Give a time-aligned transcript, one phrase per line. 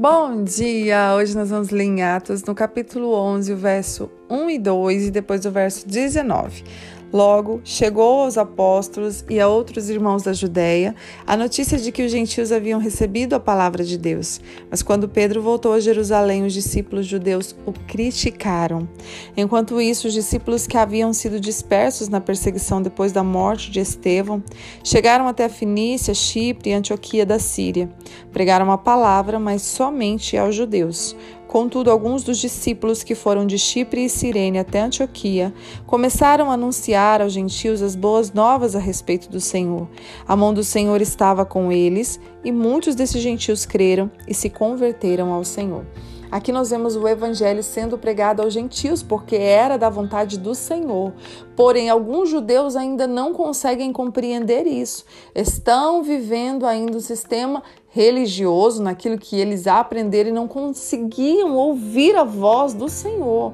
[0.00, 1.12] Bom dia!
[1.16, 5.10] Hoje nós vamos ler em Atos, no capítulo 11, o verso 1 e 2 e
[5.10, 6.62] depois o verso 19.
[7.10, 10.94] Logo, chegou aos apóstolos e a outros irmãos da Judéia
[11.26, 14.40] a notícia de que os gentios haviam recebido a palavra de Deus.
[14.70, 18.86] Mas quando Pedro voltou a Jerusalém, os discípulos judeus o criticaram.
[19.34, 24.42] Enquanto isso, os discípulos que haviam sido dispersos na perseguição depois da morte de Estevão
[24.84, 27.88] chegaram até a Finícia, Chipre e Antioquia da Síria.
[28.32, 31.16] Pregaram a palavra, mas somente aos judeus.
[31.48, 35.52] Contudo, alguns dos discípulos que foram de Chipre e Cirene até Antioquia
[35.86, 39.88] começaram a anunciar aos gentios as boas novas a respeito do Senhor.
[40.26, 45.32] A mão do Senhor estava com eles e muitos desses gentios creram e se converteram
[45.32, 45.86] ao Senhor.
[46.30, 51.14] Aqui nós vemos o evangelho sendo pregado aos gentios, porque era da vontade do Senhor.
[51.56, 55.06] Porém, alguns judeus ainda não conseguem compreender isso.
[55.34, 57.62] Estão vivendo ainda o um sistema
[57.98, 63.52] religioso, naquilo que eles aprenderam e não conseguiam ouvir a voz do Senhor.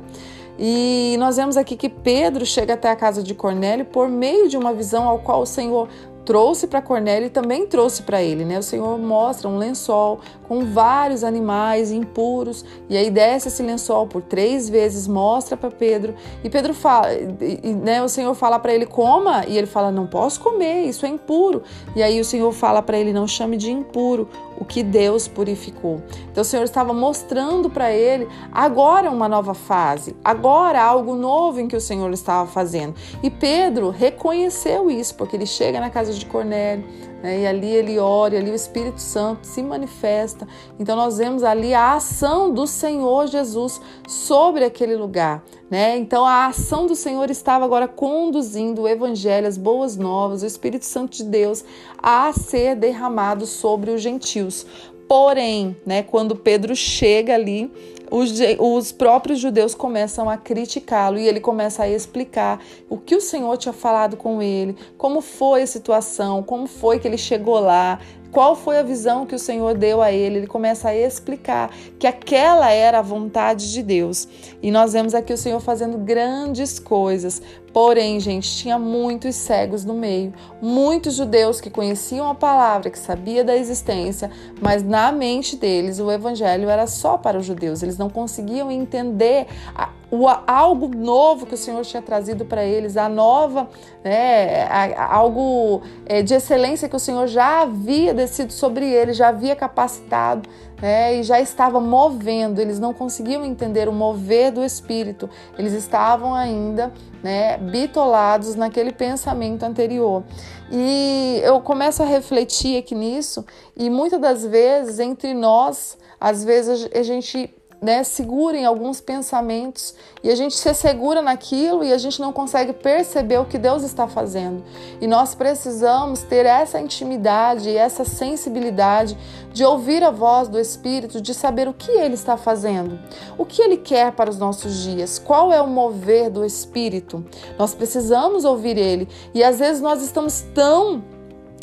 [0.58, 4.58] E nós vemos aqui que Pedro chega até a casa de Cornélio por meio de
[4.58, 5.88] uma visão ao qual o Senhor
[6.26, 8.58] trouxe para Cornélio e também trouxe para ele, né?
[8.58, 14.22] O Senhor mostra um lençol com vários animais impuros e aí desce esse lençol por
[14.22, 18.02] três vezes, mostra para Pedro e Pedro fala, e, né?
[18.02, 21.62] O Senhor fala para ele coma e ele fala não posso comer, isso é impuro.
[21.96, 24.28] E aí o Senhor fala para ele não chame de impuro
[24.58, 26.02] o que Deus purificou.
[26.30, 31.68] Então o Senhor estava mostrando para ele agora uma nova fase, agora algo novo em
[31.68, 32.94] que o Senhor estava fazendo.
[33.22, 36.84] E Pedro reconheceu isso porque ele chega na casa de Cornélio,
[37.22, 40.43] né, e ali ele ora, e ali o Espírito Santo se manifesta.
[40.78, 45.44] Então nós vemos ali a ação do Senhor Jesus sobre aquele lugar.
[45.70, 45.96] Né?
[45.96, 50.84] Então a ação do Senhor estava agora conduzindo o Evangelho, as boas novas, o Espírito
[50.84, 51.64] Santo de Deus
[51.98, 54.66] a ser derramado sobre os gentios.
[55.08, 57.70] Porém, né, quando Pedro chega ali,
[58.10, 63.20] os, os próprios judeus começam a criticá-lo e ele começa a explicar o que o
[63.20, 67.98] Senhor tinha falado com ele, como foi a situação, como foi que ele chegou lá,
[68.34, 70.38] qual foi a visão que o Senhor deu a ele.
[70.38, 74.26] Ele começa a explicar que aquela era a vontade de Deus.
[74.60, 77.40] E nós vemos aqui o Senhor fazendo grandes coisas.
[77.72, 83.42] Porém, gente, tinha muitos cegos no meio, muitos judeus que conheciam a palavra, que sabia
[83.42, 84.30] da existência,
[84.60, 87.82] mas na mente deles o evangelho era só para os judeus.
[87.82, 92.96] Eles não conseguiam entender a, o, algo novo que o Senhor tinha trazido para eles,
[92.96, 93.68] a nova,
[94.02, 99.16] né, a, a, algo é, de excelência que o Senhor já havia descido sobre eles,
[99.16, 100.48] já havia capacitado
[100.80, 102.60] né, e já estava movendo.
[102.60, 106.92] Eles não conseguiam entender o mover do Espírito, eles estavam ainda
[107.22, 110.22] né, bitolados naquele pensamento anterior.
[110.70, 113.44] E eu começo a refletir aqui nisso,
[113.76, 119.94] e muitas das vezes entre nós, às vezes a gente né, segura em alguns pensamentos
[120.22, 123.82] e a gente se segura naquilo e a gente não consegue perceber o que Deus
[123.82, 124.64] está fazendo.
[125.00, 129.16] E nós precisamos ter essa intimidade e essa sensibilidade
[129.52, 132.98] de ouvir a voz do Espírito, de saber o que ele está fazendo,
[133.38, 137.24] o que ele quer para os nossos dias, qual é o mover do Espírito.
[137.58, 141.13] Nós precisamos ouvir ele e às vezes nós estamos tão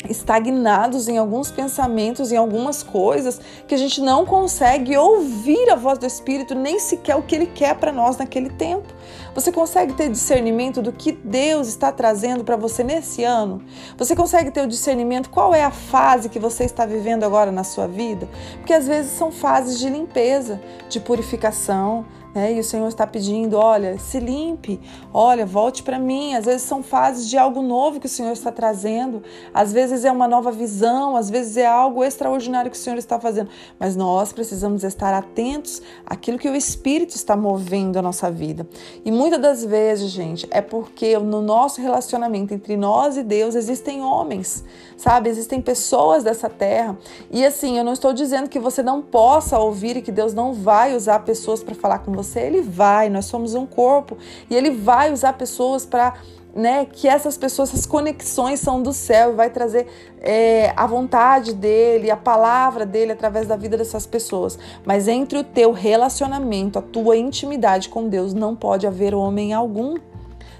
[0.08, 5.98] estagnados em alguns pensamentos, em algumas coisas, que a gente não consegue ouvir a voz
[5.98, 8.88] do Espírito, nem sequer o que ele quer para nós naquele tempo.
[9.34, 13.62] Você consegue ter discernimento do que Deus está trazendo para você nesse ano?
[13.96, 17.64] Você consegue ter o discernimento qual é a fase que você está vivendo agora na
[17.64, 18.28] sua vida?
[18.58, 22.04] Porque às vezes são fases de limpeza, de purificação,
[22.34, 22.54] né?
[22.54, 24.80] E o Senhor está pedindo: olha, se limpe,
[25.12, 26.34] olha, volte para mim.
[26.34, 29.22] Às vezes são fases de algo novo que o Senhor está trazendo,
[29.52, 33.18] às vezes é uma nova visão, às vezes é algo extraordinário que o Senhor está
[33.20, 33.50] fazendo.
[33.78, 38.66] Mas nós precisamos estar atentos àquilo que o Espírito está movendo a nossa vida.
[39.04, 44.02] E muitas das vezes, gente, é porque no nosso relacionamento entre nós e Deus existem
[44.02, 44.64] homens,
[44.96, 45.28] sabe?
[45.28, 46.96] Existem pessoas dessa terra.
[47.30, 50.52] E assim, eu não estou dizendo que você não possa ouvir e que Deus não
[50.52, 54.16] vai usar pessoas para falar com você você, ele vai, nós somos um corpo
[54.48, 56.14] e ele vai usar pessoas para
[56.54, 59.86] né, que essas pessoas, essas conexões são do céu vai trazer
[60.20, 64.58] é, a vontade dele, a palavra dele através da vida dessas pessoas.
[64.84, 69.96] Mas entre o teu relacionamento, a tua intimidade com Deus, não pode haver homem algum.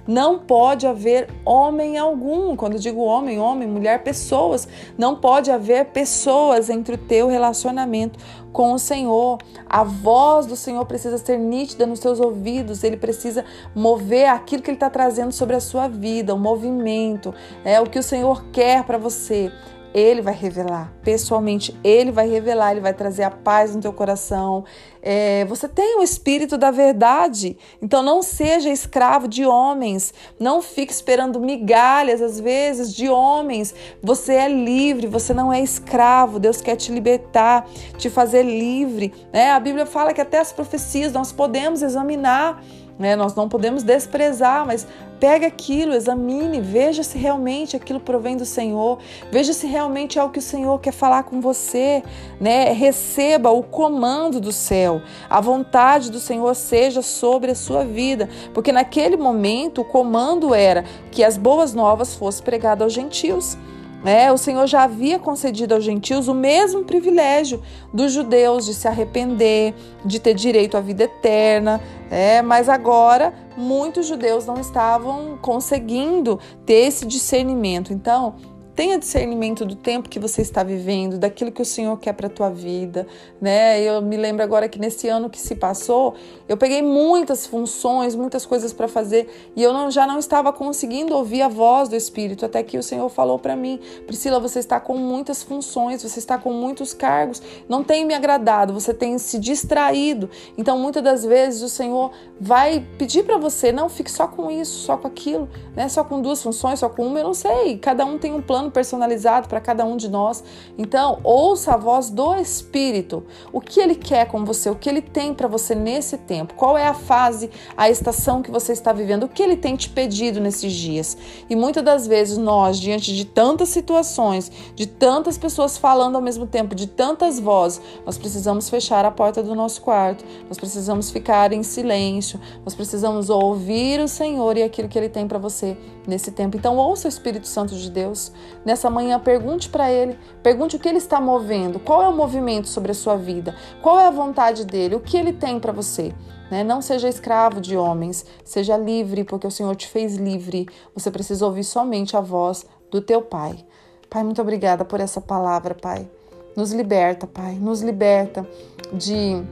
[0.06, 2.56] Não pode haver homem algum.
[2.56, 4.68] Quando digo homem, homem, mulher, pessoas.
[4.98, 8.18] Não pode haver pessoas entre o teu relacionamento
[8.52, 9.38] com o Senhor.
[9.68, 12.84] A voz do Senhor precisa ser nítida nos seus ouvidos.
[12.84, 13.44] Ele precisa
[13.74, 17.34] mover aquilo que Ele está trazendo sobre a sua vida, o movimento,
[17.64, 19.50] é o que o Senhor quer para você
[19.94, 20.92] Ele vai revelar.
[21.02, 24.64] Pessoalmente, Ele vai revelar, Ele vai trazer a paz no teu coração.
[25.02, 27.56] É, você tem o Espírito da verdade.
[27.80, 30.14] Então não seja escravo de homens.
[30.38, 33.74] Não fique esperando migalhas, às vezes, de homens.
[34.02, 36.38] Você é livre, você não é escravo.
[36.38, 37.68] Deus quer te libertar,
[37.98, 39.12] te fazer livre.
[39.32, 39.50] Né?
[39.50, 42.62] A Bíblia fala que até as profecias nós podemos examinar.
[43.02, 43.16] Né?
[43.16, 44.86] Nós não podemos desprezar, mas
[45.18, 50.30] pega aquilo, examine, veja se realmente aquilo provém do Senhor, veja se realmente é o
[50.30, 52.00] que o Senhor quer falar com você,
[52.40, 52.72] né?
[52.72, 58.70] Receba o comando do céu, a vontade do Senhor seja sobre a sua vida, porque
[58.70, 63.58] naquele momento o comando era que as boas novas fossem pregadas aos gentios.
[64.04, 67.62] É, o Senhor já havia concedido aos gentios o mesmo privilégio
[67.92, 74.06] dos judeus de se arrepender, de ter direito à vida eterna, é, mas agora muitos
[74.06, 77.92] judeus não estavam conseguindo ter esse discernimento.
[77.92, 78.34] Então,
[78.74, 82.30] Tenha discernimento do tempo que você está vivendo, daquilo que o Senhor quer para a
[82.30, 83.06] tua vida,
[83.38, 83.78] né?
[83.82, 86.14] Eu me lembro agora que nesse ano que se passou,
[86.48, 91.14] eu peguei muitas funções, muitas coisas para fazer e eu não, já não estava conseguindo
[91.14, 94.80] ouvir a voz do Espírito, até que o Senhor falou para mim: Priscila, você está
[94.80, 99.38] com muitas funções, você está com muitos cargos, não tem me agradado, você tem se
[99.38, 100.30] distraído.
[100.56, 102.10] Então, muitas das vezes o Senhor
[102.40, 105.46] vai pedir para você: não fique só com isso, só com aquilo,
[105.76, 105.90] né?
[105.90, 107.76] Só com duas funções, só com uma, eu não sei.
[107.76, 110.44] Cada um tem um plano plano personalizado para cada um de nós.
[110.78, 113.24] Então, ouça a voz do Espírito.
[113.52, 116.76] O que ele quer com você, o que ele tem para você nesse tempo, qual
[116.76, 120.40] é a fase, a estação que você está vivendo, o que ele tem te pedido
[120.40, 121.16] nesses dias.
[121.48, 126.46] E muitas das vezes nós, diante de tantas situações, de tantas pessoas falando ao mesmo
[126.46, 131.52] tempo, de tantas vozes, nós precisamos fechar a porta do nosso quarto, nós precisamos ficar
[131.52, 135.76] em silêncio, nós precisamos ouvir o Senhor e aquilo que ele tem para você
[136.06, 136.56] nesse tempo.
[136.56, 138.32] Então, ouça o Espírito Santo de Deus.
[138.64, 142.68] Nessa manhã, pergunte para ele, pergunte o que ele está movendo, qual é o movimento
[142.68, 146.14] sobre a sua vida, qual é a vontade dele, o que ele tem para você.
[146.50, 146.62] Né?
[146.62, 150.68] Não seja escravo de homens, seja livre, porque o Senhor te fez livre.
[150.94, 153.64] Você precisa ouvir somente a voz do teu Pai.
[154.08, 156.08] Pai, muito obrigada por essa palavra, Pai.
[156.54, 158.46] Nos liberta, Pai, nos liberta
[158.92, 159.42] de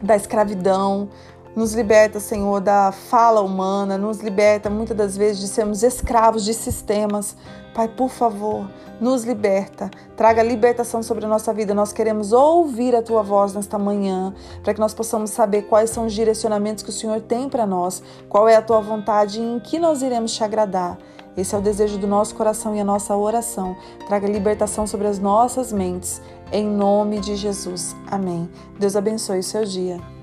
[0.00, 1.08] da escravidão,
[1.56, 6.54] nos liberta, Senhor, da fala humana, nos liberta muitas das vezes de sermos escravos de
[6.54, 7.36] sistemas.
[7.74, 8.68] Pai, por favor,
[9.00, 11.74] nos liberta, traga libertação sobre a nossa vida.
[11.74, 16.06] Nós queremos ouvir a tua voz nesta manhã, para que nós possamos saber quais são
[16.06, 19.60] os direcionamentos que o Senhor tem para nós, qual é a tua vontade e em
[19.60, 20.98] que nós iremos te agradar.
[21.36, 23.76] Esse é o desejo do nosso coração e a nossa oração.
[24.08, 26.20] Traga libertação sobre as nossas mentes,
[26.50, 27.94] em nome de Jesus.
[28.10, 28.50] Amém.
[28.76, 30.17] Deus abençoe o seu dia.